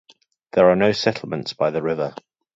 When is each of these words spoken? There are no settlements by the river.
There 0.53 0.67
are 0.71 0.75
no 0.75 0.93
settlements 0.93 1.53
by 1.53 1.69
the 1.69 1.83
river. 1.83 2.15